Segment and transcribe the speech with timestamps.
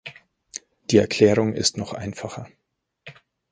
[0.89, 2.47] Die Erklärung ist noch einfacher.